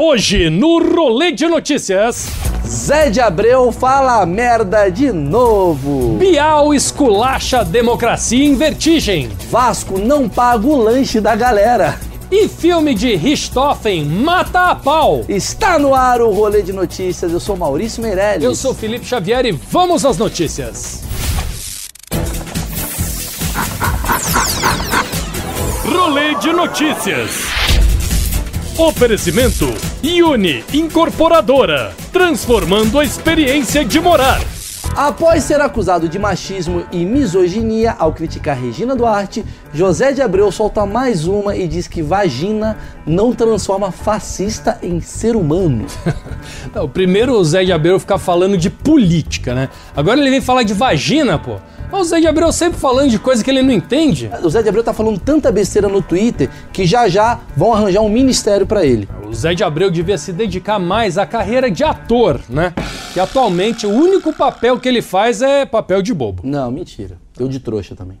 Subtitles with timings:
[0.00, 2.28] Hoje, no Rolê de Notícias,
[2.64, 6.16] Zé de Abreu fala merda de novo.
[6.16, 9.28] Bial esculacha democracia em vertigem.
[9.50, 11.98] Vasco não paga o lanche da galera.
[12.30, 15.24] E filme de Richthofen mata a pau.
[15.28, 17.32] Está no ar o rolê de notícias.
[17.32, 18.44] Eu sou Maurício Meirelles.
[18.44, 21.02] Eu sou Felipe Xavier e vamos às notícias.
[25.84, 27.59] Rolê de Notícias.
[28.80, 29.66] Oferecimento
[30.22, 34.40] Uni Incorporadora, transformando a experiência de morar.
[34.96, 40.84] Após ser acusado de machismo e misoginia ao criticar Regina Duarte, José de Abreu solta
[40.84, 45.86] mais uma e diz que vagina não transforma fascista em ser humano.
[46.74, 49.68] Não, primeiro o Zé de Abreu ficar falando de política, né?
[49.96, 51.56] Agora ele vem falar de vagina, pô.
[51.90, 54.30] Mas o Zé de Abreu sempre falando de coisa que ele não entende.
[54.42, 58.00] O Zé de Abreu tá falando tanta besteira no Twitter que já já vão arranjar
[58.00, 59.08] um ministério para ele.
[59.30, 62.74] O Zé de Abreu devia se dedicar mais à carreira de ator, né?
[63.14, 66.42] Que atualmente o único papel que ele faz é papel de bobo.
[66.44, 67.16] Não, mentira.
[67.38, 68.18] Eu de trouxa também.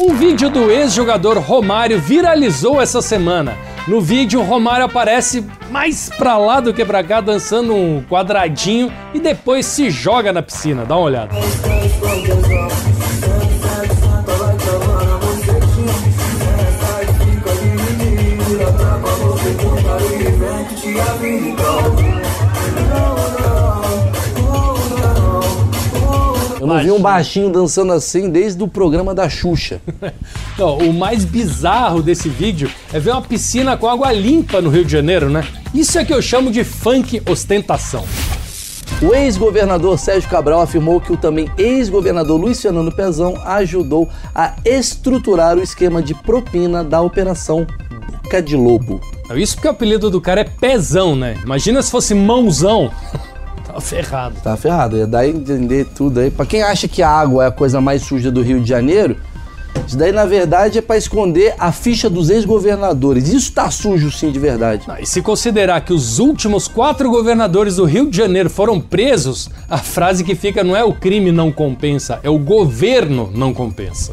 [0.00, 3.54] Um vídeo do ex-jogador Romário viralizou essa semana.
[3.86, 9.20] No vídeo, Romário aparece mais pra lá do que pra cá, dançando um quadradinho e
[9.20, 10.86] depois se joga na piscina.
[10.86, 11.34] Dá uma olhada.
[26.72, 29.80] Não vi um baixinho dançando assim desde o programa da Xuxa.
[30.58, 34.84] Não, o mais bizarro desse vídeo é ver uma piscina com água limpa no Rio
[34.84, 35.44] de Janeiro, né?
[35.74, 38.04] Isso é que eu chamo de funk ostentação.
[39.00, 45.56] O ex-governador Sérgio Cabral afirmou que o também ex-governador Luiz Fernando Pezão ajudou a estruturar
[45.56, 47.66] o esquema de propina da Operação
[48.22, 49.00] Boca de Lobo.
[49.34, 51.36] Isso porque o apelido do cara é pezão, né?
[51.42, 52.90] Imagina se fosse mãozão.
[53.82, 54.36] Ferrado.
[54.42, 56.30] Tá ferrado, ia dar a entender tudo aí.
[56.30, 59.16] Pra quem acha que a água é a coisa mais suja do Rio de Janeiro,
[59.86, 63.28] isso daí na verdade é pra esconder a ficha dos ex-governadores.
[63.32, 64.84] Isso tá sujo sim de verdade.
[64.88, 69.50] Ah, E se considerar que os últimos quatro governadores do Rio de Janeiro foram presos,
[69.68, 74.12] a frase que fica não é o crime não compensa, é o governo não compensa.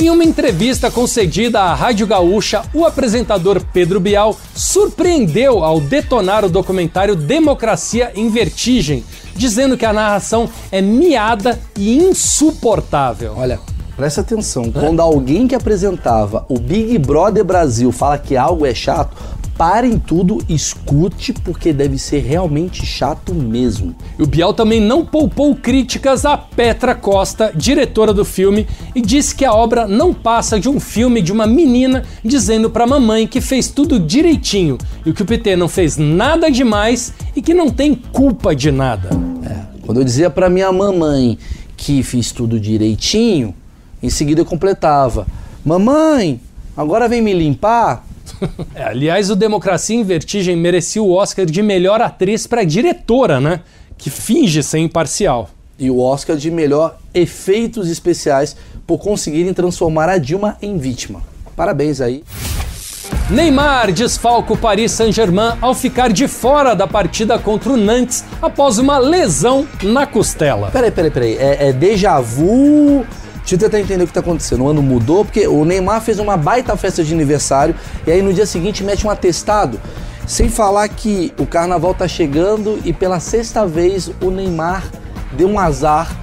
[0.00, 6.48] Em uma entrevista concedida à Rádio Gaúcha, o apresentador Pedro Bial surpreendeu ao detonar o
[6.48, 9.02] documentário Democracia em Vertigem,
[9.34, 13.34] dizendo que a narração é miada e insuportável.
[13.36, 13.58] Olha,
[13.96, 14.70] presta atenção.
[14.70, 19.16] Quando alguém que apresentava o Big Brother Brasil fala que algo é chato,
[19.58, 23.92] parem tudo, escute, porque deve ser realmente chato mesmo.
[24.16, 29.34] E o Bial também não poupou críticas a Petra Costa, diretora do filme, e disse
[29.34, 33.40] que a obra não passa de um filme de uma menina dizendo pra mamãe que
[33.40, 37.96] fez tudo direitinho e que o PT não fez nada demais e que não tem
[37.96, 39.10] culpa de nada.
[39.82, 41.36] Quando eu dizia pra minha mamãe
[41.76, 43.54] que fiz tudo direitinho,
[44.00, 45.26] em seguida eu completava:
[45.64, 46.40] Mamãe,
[46.76, 48.07] agora vem me limpar?
[48.74, 53.60] É, aliás, o Democracia em Vertigem merecia o Oscar de melhor atriz pra diretora, né?
[53.96, 55.50] Que finge ser imparcial.
[55.78, 58.56] E o Oscar de melhor efeitos especiais
[58.86, 61.22] por conseguirem transformar a Dilma em vítima.
[61.54, 62.24] Parabéns aí.
[63.30, 68.78] Neymar desfalca o Paris Saint-Germain ao ficar de fora da partida contra o Nantes após
[68.78, 70.70] uma lesão na costela.
[70.70, 71.36] Peraí, peraí, peraí.
[71.36, 73.04] É, é déjà vu?
[73.48, 74.64] Deixa eu tentar entender o que tá acontecendo.
[74.64, 77.74] O ano mudou porque o Neymar fez uma baita festa de aniversário
[78.06, 79.80] e aí no dia seguinte mete um atestado.
[80.26, 84.84] Sem falar que o carnaval tá chegando e pela sexta vez o Neymar
[85.32, 86.14] deu um azar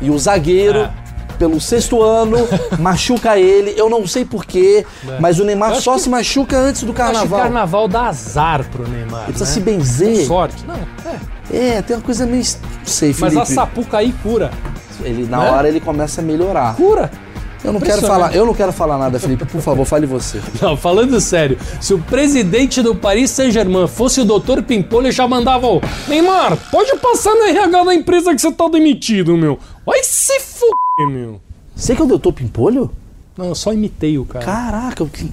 [0.00, 0.78] e o zagueiro.
[0.82, 0.90] É.
[1.36, 2.36] Pelo sexto ano,
[2.78, 3.72] machuca ele.
[3.76, 4.84] Eu não sei porquê,
[5.20, 7.40] mas o Neymar só que- se machuca antes do Acho que o carnaval.
[7.40, 9.22] carnaval dá azar pro Neymar.
[9.24, 9.50] Ele precisa né?
[9.52, 10.18] se benzer.
[10.20, 10.64] Com sorte.
[10.64, 11.76] Não, é.
[11.78, 12.42] É, tem uma coisa meio.
[12.42, 13.40] Não sei, Mas Felipe.
[13.40, 14.50] a Sapucaí cura.
[15.02, 15.50] Ele, na né?
[15.50, 16.74] hora ele começa a melhorar.
[16.76, 17.10] Cura.
[17.64, 19.44] Eu não quero falar, eu não quero falar nada, Felipe.
[19.44, 20.40] Por favor, fale você.
[20.62, 24.62] Não, falando sério, se o presidente do Paris Saint-Germain fosse o Dr.
[24.62, 29.36] Pimpolho, já mandava o Neymar, pode passar no RH da empresa que você tá demitido,
[29.36, 29.58] meu.
[29.84, 30.64] Vai se f***,
[31.10, 31.40] meu.
[31.74, 32.90] Você que é o doutor Pimpolho?
[33.36, 34.44] Não, eu só imitei o cara.
[34.44, 35.28] Caraca, que,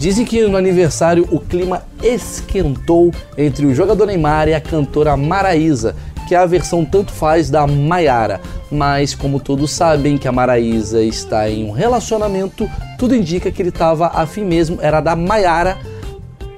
[0.00, 5.94] Dizem que no aniversário o clima esquentou entre o jogador Neymar e a cantora Maraísa,
[6.30, 8.40] que é a versão tanto faz da Maiara.
[8.70, 13.70] Mas como todos sabem que a Maraísa está em um relacionamento, tudo indica que ele
[13.70, 15.76] estava afim mesmo, era da Maiara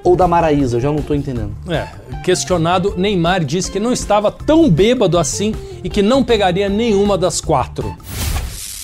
[0.03, 1.55] ou da Maraísa, já não estou entendendo.
[1.67, 1.87] É,
[2.23, 7.41] questionado, Neymar disse que não estava tão bêbado assim e que não pegaria nenhuma das
[7.41, 7.97] quatro.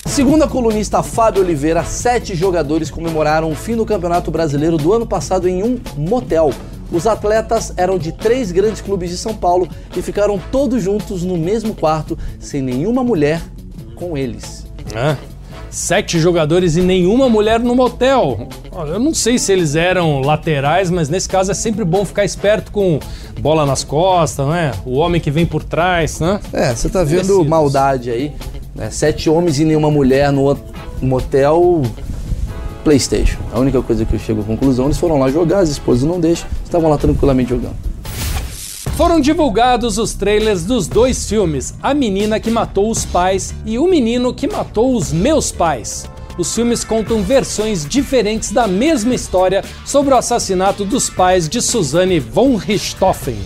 [0.08, 5.06] Segundo a colunista Fábio Oliveira, sete jogadores comemoraram o fim do Campeonato Brasileiro do ano
[5.06, 6.52] passado em um motel.
[6.92, 11.38] Os atletas eram de três grandes clubes de São Paulo e ficaram todos juntos no
[11.38, 13.42] mesmo quarto, sem nenhuma mulher
[13.96, 14.66] com eles.
[14.96, 15.16] É.
[15.70, 18.48] Sete jogadores e nenhuma mulher no motel.
[18.88, 22.72] Eu não sei se eles eram laterais, mas nesse caso é sempre bom ficar esperto
[22.72, 23.00] com
[23.40, 24.72] bola nas costas, né?
[24.84, 26.40] O homem que vem por trás, né?
[26.52, 27.48] É, você tá vendo Merecidos.
[27.48, 28.34] maldade aí.
[28.74, 28.90] né?
[28.90, 30.58] Sete homens e nenhuma mulher no
[31.04, 31.84] motel
[32.84, 33.38] PlayStation.
[33.54, 36.20] A única coisa que eu chego à conclusão, eles foram lá jogar, as esposas não
[36.20, 37.76] deixam, estavam lá tranquilamente jogando.
[38.96, 43.88] Foram divulgados os trailers dos dois filmes, A Menina que Matou os Pais e O
[43.88, 46.06] Menino que Matou os Meus Pais.
[46.38, 52.20] Os filmes contam versões diferentes da mesma história sobre o assassinato dos pais de Suzanne
[52.20, 53.38] von Richthofen.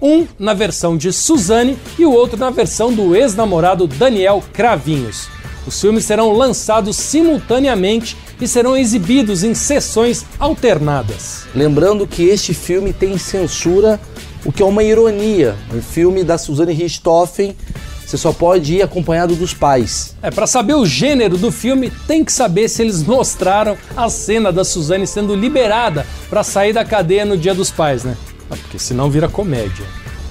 [0.00, 5.28] Um na versão de Suzanne e o outro na versão do ex-namorado Daniel Cravinhos.
[5.66, 11.44] Os filmes serão lançados simultaneamente e serão exibidos em sessões alternadas.
[11.54, 14.00] Lembrando que este filme tem censura,
[14.44, 15.56] o que é uma ironia.
[15.74, 17.56] Um filme da Suzanne Richthofen,
[18.06, 20.14] você só pode ir acompanhado dos pais.
[20.22, 24.52] É, pra saber o gênero do filme, tem que saber se eles mostraram a cena
[24.52, 28.16] da Suzane sendo liberada pra sair da cadeia no Dia dos Pais, né?
[28.48, 29.84] Ah, porque senão vira comédia.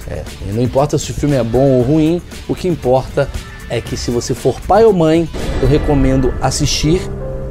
[0.09, 3.29] É, e não importa se o filme é bom ou ruim, o que importa
[3.69, 5.29] é que se você for pai ou mãe,
[5.61, 7.01] eu recomendo assistir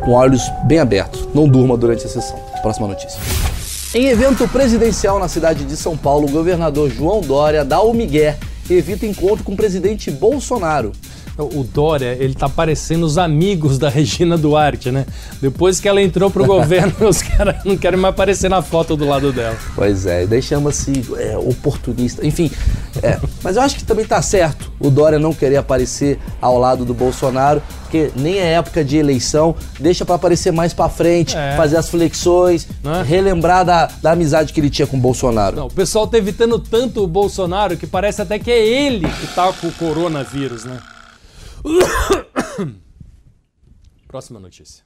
[0.00, 1.28] com olhos bem abertos.
[1.34, 2.38] Não durma durante a sessão.
[2.62, 3.20] Próxima notícia.
[3.94, 8.38] Em evento presidencial na cidade de São Paulo, o governador João Dória dá o migué
[8.68, 10.92] e evita encontro com o presidente Bolsonaro.
[11.36, 15.04] O Dória, ele tá parecendo os amigos da Regina Duarte, né?
[15.42, 19.04] Depois que ela entrou pro governo, os caras não querem mais aparecer na foto do
[19.04, 19.56] lado dela.
[19.74, 22.24] Pois é, e daí chama-se é, oportunista.
[22.24, 22.52] Enfim,
[23.02, 26.84] é, mas eu acho que também tá certo o Dória não querer aparecer ao lado
[26.84, 31.56] do Bolsonaro, porque nem é época de eleição, deixa pra aparecer mais pra frente, É.
[31.56, 33.02] fazer as flexões, Né?
[33.04, 35.56] relembrar da, da amizade que ele tinha com o Bolsonaro.
[35.56, 39.26] Não, o pessoal tá evitando tanto o Bolsonaro que parece até que é ele que
[39.34, 40.78] tá com o coronavírus, né?
[44.06, 44.84] Próxima notícia.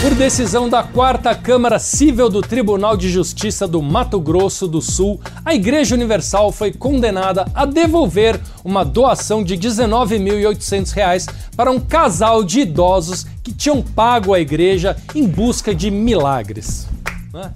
[0.00, 5.20] Por decisão da Quarta Câmara Civil do Tribunal de Justiça do Mato Grosso do Sul,
[5.44, 11.26] a Igreja Universal foi condenada a devolver uma doação de 19.800 reais
[11.56, 16.86] para um casal de idosos que tinham pago a igreja em busca de milagres.
[17.32, 17.52] Né?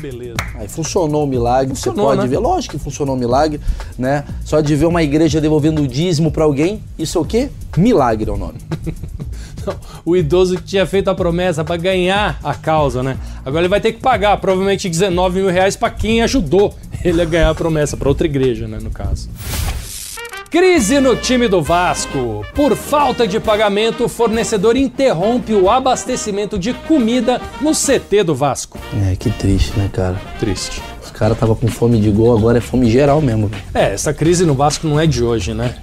[0.00, 0.36] Beleza.
[0.54, 2.28] Aí funcionou o milagre, Funcionou, você pode né?
[2.28, 3.60] ver, lógico que funcionou o milagre,
[3.98, 4.24] né?
[4.44, 7.50] Só de ver uma igreja devolvendo o dízimo pra alguém, isso é o quê?
[7.76, 8.58] Milagre é o nome.
[9.66, 13.16] Não, o idoso que tinha feito a promessa para ganhar a causa, né?
[13.44, 17.24] Agora ele vai ter que pagar provavelmente 19 mil reais para quem ajudou ele a
[17.24, 18.78] ganhar a promessa, para outra igreja, né?
[18.82, 19.28] No caso.
[20.54, 22.46] Crise no time do Vasco.
[22.54, 28.78] Por falta de pagamento, o fornecedor interrompe o abastecimento de comida no CT do Vasco.
[29.10, 30.14] É, que triste, né, cara?
[30.38, 30.80] Triste.
[31.02, 33.50] Os caras tava com fome de gol, agora é fome geral mesmo.
[33.74, 35.74] É, essa crise no Vasco não é de hoje, né?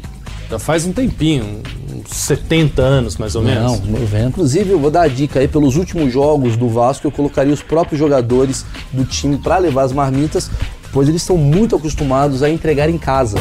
[0.49, 1.61] Já faz um tempinho,
[1.93, 3.81] uns 70 anos mais ou menos.
[3.81, 4.29] Não, 90.
[4.29, 7.61] Inclusive, eu vou dar a dica aí, pelos últimos jogos do Vasco, eu colocaria os
[7.61, 10.49] próprios jogadores do time pra levar as marmitas,
[10.93, 13.37] pois eles estão muito acostumados a entregar em casa.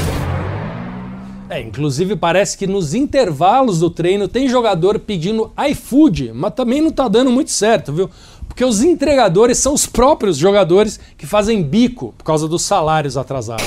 [1.51, 6.93] É, inclusive parece que nos intervalos do treino tem jogador pedindo iFood, mas também não
[6.93, 8.09] tá dando muito certo, viu?
[8.47, 13.67] Porque os entregadores são os próprios jogadores que fazem bico por causa dos salários atrasados.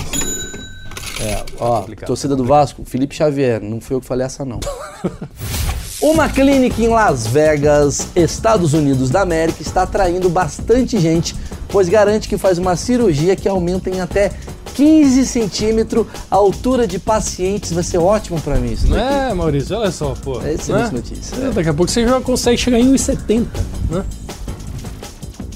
[1.59, 2.07] Ó, Complicado.
[2.07, 4.59] torcida do Vasco, Felipe Xavier, não fui eu que falei essa não.
[6.01, 11.33] Uma clínica em Las Vegas, Estados Unidos da América, está atraindo bastante gente,
[11.69, 14.31] pois garante que faz uma cirurgia que aumenta em até
[14.73, 17.71] 15 centímetros a altura de pacientes.
[17.71, 19.13] Vai ser ótimo pra mim isso Não daqui.
[19.13, 19.77] é, Maurício?
[19.77, 20.41] Olha só, pô.
[20.41, 20.91] É excelente né?
[20.93, 21.51] notícia, É.
[21.51, 23.45] Daqui a pouco você já consegue chegar em 1,70,
[23.89, 24.03] né?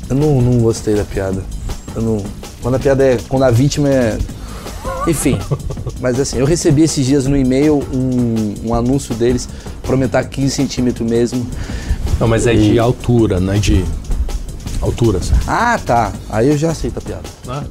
[0.09, 1.43] Eu não, não gostei da piada.
[1.95, 2.23] Eu não,
[2.61, 3.17] quando a piada é.
[3.27, 4.17] Quando a vítima é.
[5.07, 5.37] Enfim.
[5.99, 9.49] Mas assim, eu recebi esses dias no e-mail um, um anúncio deles
[9.81, 11.45] para aumentar 15 centímetros mesmo.
[12.19, 13.85] Não, mas é de altura, não é de
[14.81, 15.39] altura, sabe?
[15.47, 16.11] Ah, tá.
[16.29, 17.23] Aí eu já aceito a piada.
[17.45, 17.63] Né?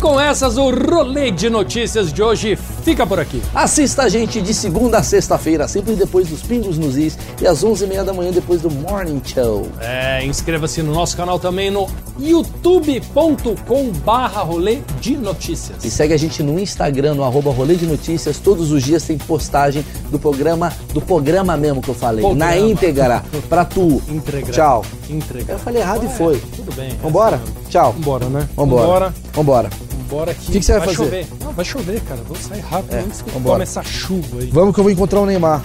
[0.00, 3.42] E com essas, o rolê de notícias de hoje fica por aqui.
[3.54, 7.62] Assista a gente de segunda a sexta-feira, sempre depois dos Pingos nos Is e às
[7.62, 9.68] 11h30 da manhã depois do Morning Show.
[9.78, 11.86] É, inscreva-se no nosso canal também no
[12.18, 15.84] youtube.com barra rolê de notícias.
[15.84, 18.38] E segue a gente no Instagram, no arroba Rolê de Notícias.
[18.38, 22.52] Todos os dias tem postagem do programa, do programa mesmo que eu falei, Programa.
[22.52, 24.00] na íntegra, pra tu.
[24.08, 24.50] Entregar.
[24.50, 24.84] Tchau.
[25.10, 25.52] Entregar.
[25.52, 26.40] Eu falei errado e foi.
[26.56, 26.96] Tudo bem.
[27.02, 27.36] Vambora?
[27.36, 27.92] é Tchau.
[27.92, 28.48] Vambora, né?
[28.56, 28.82] Vambora.
[28.86, 29.14] Vambora.
[29.34, 29.89] Vambora.
[30.18, 30.52] Aqui.
[30.52, 30.96] Que que você vai fazer?
[30.96, 31.26] chover.
[31.40, 32.20] Não, vai chover, cara.
[32.26, 33.54] Vou sair rápido antes que vambora.
[33.54, 34.50] tome essa chuva aí.
[34.52, 35.62] Vamos que eu vou encontrar o Neymar.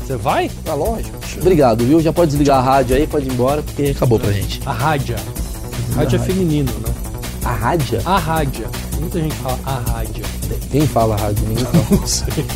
[0.00, 0.50] Você vai?
[0.64, 1.16] Tá lógico.
[1.40, 2.00] Obrigado, viu?
[2.00, 4.60] Já pode desligar a rádio aí, pode ir embora, porque acabou pra gente.
[4.66, 5.16] A rádia.
[5.94, 6.94] Rádio é feminino, né?
[7.44, 8.00] A rádia?
[8.04, 8.66] A rádia.
[8.98, 10.24] Muita gente fala a rádia.
[10.70, 11.44] Quem fala rádio?
[11.48, 11.86] Ninguém fala.
[12.00, 12.46] Não sei.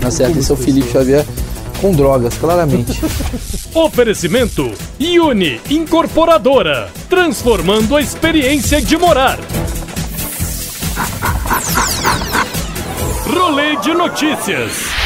[0.00, 1.24] Tá certo, esse é o Felipe Xavier
[1.82, 3.00] com drogas, claramente.
[3.74, 9.38] Oferecimento Uni Incorporadora, transformando a experiência de morar.
[13.26, 15.01] Rolê de notícias.